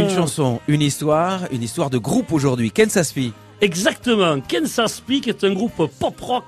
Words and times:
Une 0.00 0.10
chanson, 0.10 0.60
une 0.68 0.82
histoire, 0.82 1.40
une 1.52 1.62
histoire 1.62 1.90
de 1.90 1.98
groupe 1.98 2.32
aujourd'hui. 2.32 2.70
Ken 2.70 2.88
Saspi. 2.88 3.32
Exactement. 3.60 4.38
Kansas 4.40 5.00
Peak 5.00 5.28
est 5.28 5.44
un 5.44 5.52
groupe 5.52 5.86
pop-rock 5.98 6.44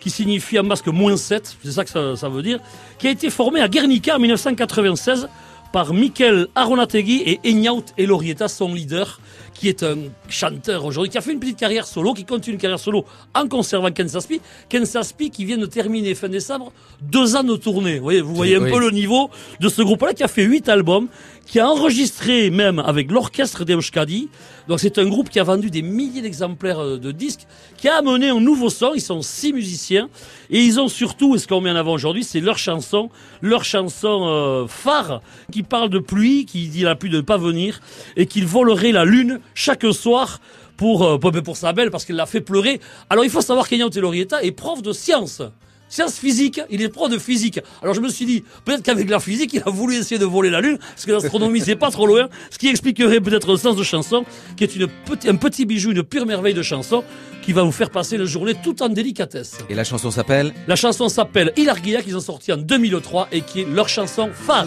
qui 0.00 0.10
signifie 0.10 0.58
en 0.58 0.62
masque 0.62 0.86
moins 0.86 1.16
7, 1.16 1.56
c'est 1.64 1.72
ça 1.72 1.84
que 1.84 1.90
ça, 1.90 2.14
ça 2.14 2.28
veut 2.28 2.42
dire, 2.42 2.60
qui 2.98 3.08
a 3.08 3.10
été 3.10 3.28
formé 3.30 3.60
à 3.60 3.66
Guernica 3.68 4.14
en 4.14 4.20
1996 4.20 5.28
par 5.72 5.92
Mikel 5.92 6.46
Aronategui 6.54 7.22
et 7.26 7.40
Enyaunt 7.50 7.82
Elorieta, 7.98 8.46
son 8.46 8.72
leader, 8.72 9.20
qui 9.52 9.68
est 9.68 9.82
un 9.82 9.96
chanteur 10.28 10.84
aujourd'hui, 10.84 11.10
qui 11.10 11.18
a 11.18 11.20
fait 11.20 11.32
une 11.32 11.40
petite 11.40 11.58
carrière 11.58 11.86
solo, 11.86 12.14
qui 12.14 12.24
continue 12.24 12.54
une 12.54 12.60
carrière 12.60 12.78
solo 12.78 13.04
en 13.34 13.48
conservant 13.48 13.90
Ken 13.90 14.08
Saspi. 14.08 14.40
Ken 14.68 14.86
Saspi 14.86 15.30
qui 15.30 15.44
vient 15.44 15.58
de 15.58 15.66
terminer 15.66 16.14
fin 16.14 16.28
décembre 16.28 16.72
deux 17.02 17.34
ans 17.34 17.42
de 17.42 17.56
tournée. 17.56 17.96
Vous 17.98 18.04
voyez, 18.04 18.20
vous 18.20 18.34
voyez 18.34 18.56
un 18.56 18.62
Oui. 18.62 18.70
peu 18.70 18.78
le 18.78 18.90
niveau 18.90 19.28
de 19.60 19.68
ce 19.68 19.82
groupe-là 19.82 20.12
qui 20.12 20.22
a 20.22 20.28
fait 20.28 20.44
huit 20.44 20.68
albums, 20.68 21.08
qui 21.46 21.60
a 21.60 21.68
enregistré 21.68 22.50
même 22.50 22.80
avec 22.80 23.10
l'orchestre 23.10 23.64
d'Euskadi. 23.64 24.28
Donc 24.68 24.80
c'est 24.80 24.98
un 24.98 25.06
groupe 25.06 25.30
qui 25.30 25.38
a 25.38 25.44
vendu 25.44 25.70
des 25.70 25.82
milliers 25.82 26.20
d'exemplaires 26.20 26.80
euh, 26.80 26.98
de 26.98 27.12
disques, 27.12 27.46
qui 27.76 27.88
a 27.88 27.96
amené 27.96 28.28
un 28.28 28.40
nouveau 28.40 28.68
son. 28.68 28.92
Ils 28.94 29.00
sont 29.00 29.22
six 29.22 29.52
musiciens 29.52 30.08
et 30.50 30.60
ils 30.60 30.80
ont 30.80 30.88
surtout, 30.88 31.36
et 31.36 31.38
ce 31.38 31.46
qu'on 31.46 31.60
met 31.60 31.70
en 31.70 31.76
avant 31.76 31.92
aujourd'hui, 31.92 32.24
c'est 32.24 32.40
leur 32.40 32.58
chanson, 32.58 33.10
leur 33.40 33.64
chanson 33.64 34.26
euh, 34.26 34.66
phare 34.66 35.22
qui 35.52 35.62
parle 35.62 35.88
de 35.88 36.00
pluie, 36.00 36.44
qui 36.44 36.66
dit 36.66 36.82
la 36.82 36.96
pluie 36.96 37.10
de 37.10 37.18
ne 37.18 37.22
pas 37.22 37.38
venir 37.38 37.80
et 38.16 38.26
qu'il 38.26 38.46
volerait 38.46 38.92
la 38.92 39.04
lune 39.04 39.40
chaque 39.54 39.86
soir 39.92 40.40
pour, 40.76 41.04
euh, 41.04 41.18
pour, 41.18 41.56
sa 41.56 41.72
belle 41.72 41.90
parce 41.90 42.04
qu'elle 42.04 42.16
l'a 42.16 42.26
fait 42.26 42.40
pleurer. 42.40 42.80
Alors 43.08 43.24
il 43.24 43.30
faut 43.30 43.40
savoir 43.40 43.68
qu'Enyant 43.68 43.88
Telorieta 43.88 44.42
est 44.42 44.52
prof 44.52 44.82
de 44.82 44.92
sciences. 44.92 45.42
Sciences 45.88 46.18
physiques, 46.18 46.60
il 46.68 46.82
est 46.82 46.88
prof 46.88 47.08
de 47.10 47.18
physique. 47.18 47.60
Alors 47.80 47.94
je 47.94 48.00
me 48.00 48.08
suis 48.08 48.26
dit, 48.26 48.42
peut-être 48.64 48.82
qu'avec 48.82 49.08
la 49.08 49.20
physique, 49.20 49.52
il 49.54 49.62
a 49.64 49.70
voulu 49.70 49.94
essayer 49.96 50.18
de 50.18 50.24
voler 50.24 50.50
la 50.50 50.60
Lune, 50.60 50.78
parce 50.78 51.06
que 51.06 51.12
l'astronomie, 51.12 51.60
c'est 51.60 51.76
pas 51.76 51.90
trop 51.90 52.06
loin, 52.06 52.28
ce 52.50 52.58
qui 52.58 52.68
expliquerait 52.68 53.20
peut-être 53.20 53.52
le 53.52 53.56
sens 53.56 53.76
de 53.76 53.84
chanson, 53.84 54.24
qui 54.56 54.64
est 54.64 54.74
une 54.74 54.88
petit, 54.88 55.28
un 55.28 55.36
petit 55.36 55.64
bijou, 55.64 55.92
une 55.92 56.02
pure 56.02 56.26
merveille 56.26 56.54
de 56.54 56.62
chanson, 56.62 57.04
qui 57.42 57.52
va 57.52 57.62
vous 57.62 57.72
faire 57.72 57.90
passer 57.90 58.18
la 58.18 58.24
journée 58.24 58.54
tout 58.62 58.82
en 58.82 58.88
délicatesse. 58.88 59.58
Et 59.70 59.74
la 59.74 59.84
chanson 59.84 60.10
s'appelle? 60.10 60.52
La 60.66 60.74
chanson 60.74 61.08
s'appelle 61.08 61.52
Ilargia, 61.56 62.02
qu'ils 62.02 62.16
ont 62.16 62.20
sorti 62.20 62.52
en 62.52 62.56
2003, 62.56 63.28
et 63.30 63.42
qui 63.42 63.60
est 63.60 63.68
leur 63.68 63.88
chanson 63.88 64.30
phare. 64.32 64.66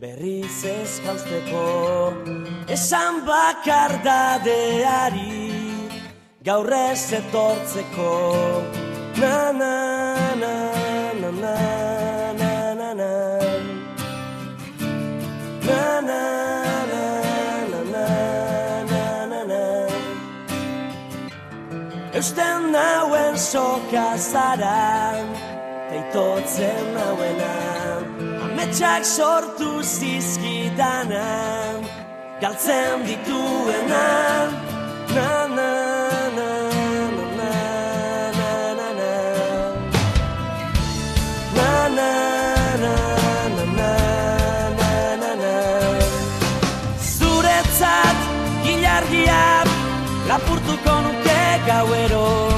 Berriz 0.00 0.64
ez 0.64 1.00
jausteko 1.04 2.12
Esan 2.68 3.24
bakardadeari 3.26 5.33
gaur 6.44 6.68
ez 6.76 7.12
etortzeko 7.16 8.62
Na 9.16 9.52
na 9.52 9.76
na 10.36 10.56
na 11.20 11.30
na 11.40 11.54
na 12.40 12.52
na 12.90 12.92
na 12.92 13.12
Na 15.62 15.82
na 19.48 19.64
Eusten 22.12 22.70
nauen 22.72 23.38
soka 23.38 24.16
zara 24.18 25.16
Teitotzen 25.88 26.84
nauena 26.94 27.54
Ametsak 28.44 29.04
sortu 29.04 29.80
zizkidana 29.82 31.24
Galtzen 32.40 33.08
dituena 33.08 34.04
Na 35.14 35.24
na 35.24 35.30
na 35.38 35.43
gilargia 48.94 49.64
lapurtuko 50.28 50.94
nuke 51.02 51.42
gauero. 51.66 52.48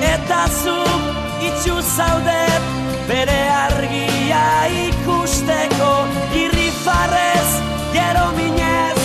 Eta 0.00 0.46
zuk 0.48 1.02
itxu 1.48 1.76
zaude 1.82 2.44
bere 3.08 3.40
argia 3.48 4.44
ikusteko 4.86 5.92
Irri 6.32 6.70
farrez, 6.84 7.50
gero 7.92 8.26
minez, 8.38 8.98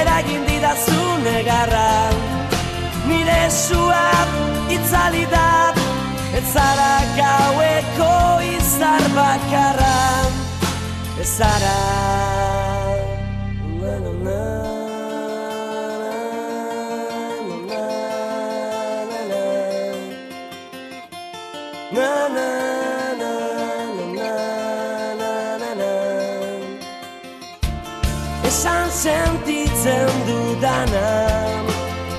eragin 0.00 0.44
didazu 0.46 1.06
negarra. 1.24 2.10
Nire 3.08 3.50
suat 3.50 4.28
itzali 4.70 5.24
da, 5.26 5.74
ez 6.38 6.44
zara 6.52 6.92
gaueko 7.16 8.14
izar 8.54 9.08
bakarra. 9.16 9.96
Ez 11.18 11.30
zara 11.38 12.07
na, 21.92 22.28
na, 22.28 23.14
na, 23.16 23.32
na, 24.16 24.32
na, 25.20 25.32
na, 25.56 25.74
na. 25.80 25.92
Esan 28.44 28.90
sentitzen 28.90 30.12
dudana 30.26 31.08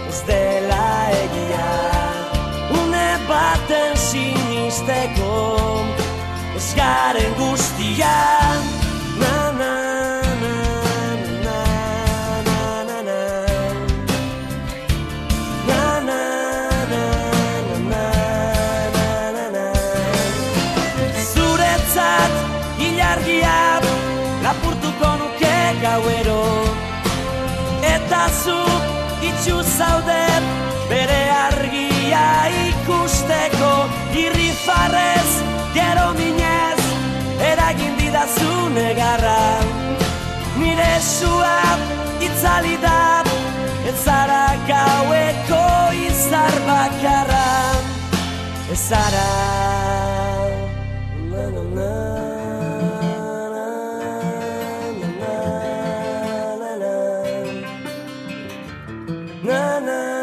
Ez 0.10 0.22
dela 0.26 1.12
egia 1.22 1.70
Une 2.80 3.10
baten 3.30 3.94
sinisteko 3.96 5.38
Ez 6.58 6.74
garen 6.76 7.32
guztian 7.38 8.29
nuke 25.70 25.82
gauero. 25.82 26.66
Eta 27.84 28.28
zuk 28.44 29.24
itxu 29.24 29.62
zaude 29.64 30.26
bere 30.90 31.22
argia 31.30 32.50
ikusteko. 32.70 33.74
Irri 34.14 34.52
farrez, 34.66 35.30
gero 35.74 36.14
minez, 36.14 36.82
eragin 37.52 37.96
didazu 37.98 38.70
negarra. 38.74 39.60
Nire 40.58 41.00
sua 41.02 41.78
itzali 42.20 42.78
da, 42.82 43.24
ez 43.88 43.98
zara 44.04 44.56
gaueko 44.68 45.64
izar 46.10 46.60
bakarra. 46.68 47.48
Ez 48.72 48.82
zara 48.90 49.59
na 59.44 59.80
na. 59.80 60.19